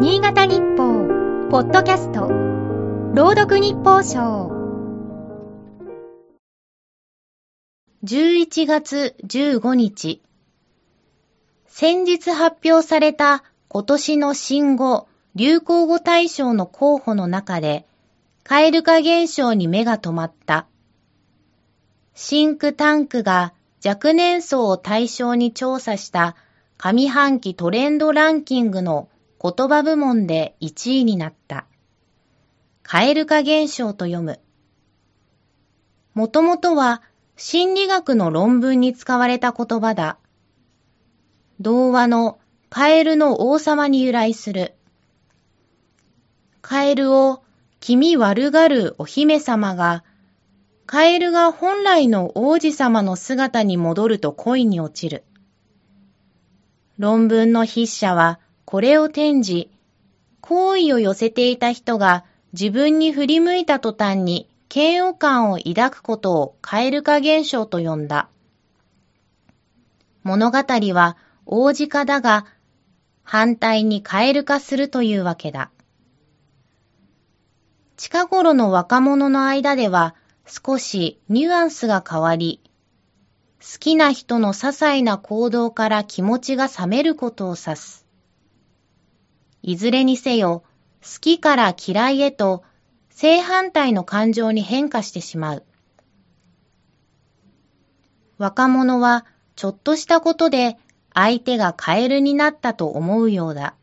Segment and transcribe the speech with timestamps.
[0.00, 2.28] 新潟日報、ポッドキャスト、
[3.14, 4.52] 朗読日報賞。
[8.04, 10.22] 11月15日。
[11.66, 17.84] 先日発表された今年の新語・流行語大賞の候補の中で、
[18.44, 20.68] 蛙化現象に目が止まった。
[22.14, 23.52] シンクタンクが
[23.84, 26.36] 若年層を対象に調査した
[26.76, 29.08] 上半期トレンドランキングの
[29.40, 31.66] 言葉部門で1位になった。
[32.82, 34.40] 蛙化現象と読む。
[36.14, 37.02] もともとは
[37.36, 40.18] 心理学の論文に使われた言葉だ。
[41.60, 44.74] 童話のカエルの王様に由来する。
[46.60, 47.42] カエルを
[47.78, 50.04] 気味悪がるお姫様が、
[50.86, 55.24] カエルが本来の王子様の姿に戻ると恋に落ちる。
[56.98, 59.70] 論文の筆者はこれを転じ、
[60.42, 68.28] 好意を寄せていた人が自分に振り向いた途端に嫌悪感を抱くことを蛙化現象と呼んだ。
[70.22, 70.58] 物語
[70.92, 71.16] は
[71.46, 72.44] 王子化だが、
[73.22, 75.70] 反対に蛙化するというわけだ。
[77.96, 80.14] 近頃の若者の間では
[80.46, 82.60] 少しニュアンスが変わり、
[83.62, 88.07] 好きな人の些細な行動から気持ちが冷めることを指す。
[89.68, 90.62] いずれにせよ、
[91.02, 92.64] 好きから嫌いへと
[93.10, 95.64] 正反対の感情に変化してしまう。
[98.38, 100.78] 若者はちょっとしたことで
[101.12, 103.74] 相手がカエルになったと思うようだ。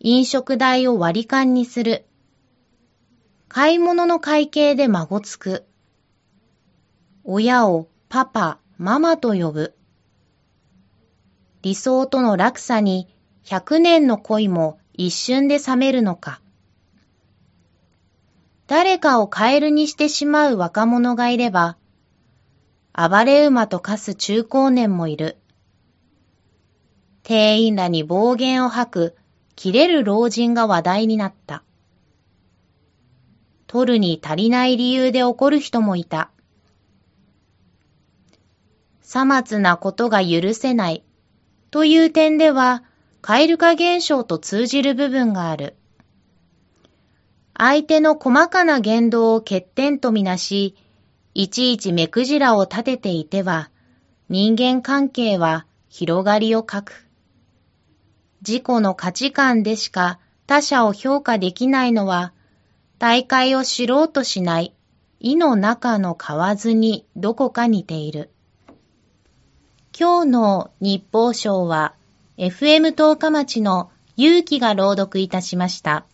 [0.00, 2.04] 飲食代を割り勘にする。
[3.48, 5.64] 買い物の会計で孫つく。
[7.24, 9.74] 親をパパ、ママと呼ぶ。
[11.62, 13.13] 理想との落差に
[13.44, 16.40] 100年の恋も一瞬で冷めるのか。
[18.66, 21.76] 誰かをカエルにしてしまう若者がいれば、
[22.94, 25.36] 暴れ馬と化す中高年もいる。
[27.22, 29.16] 店員らに暴言を吐く、
[29.56, 31.62] 切れる老人が話題になった。
[33.66, 36.30] 取るに足りない理由で怒る人もいた。
[39.02, 41.04] さまつなことが許せない
[41.70, 42.84] という点では、
[43.26, 45.76] 蛙化現象と通じる部分がある。
[47.56, 50.76] 相手の細かな言動を欠点とみなし、
[51.32, 53.70] いちいち目くじらを立てていては、
[54.28, 57.06] 人間関係は広がりを欠く。
[58.46, 62.34] 自己の価値観でしか他者を評価できないのは、
[62.98, 64.74] 大会を知ろうとしない
[65.18, 68.28] 意の中の蛙にどこか似ている。
[69.98, 71.94] 今日の日報賞は
[72.36, 76.04] FM 十日町の勇気が朗読いたしました。